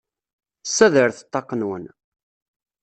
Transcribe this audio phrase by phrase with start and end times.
[0.67, 1.85] Ssadret ṭṭaq-nwen!